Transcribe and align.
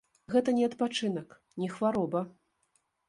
Гэта 0.35 0.53
не 0.59 0.63
адпачынак, 0.69 1.35
не 1.65 1.69
хвароба. 1.75 2.27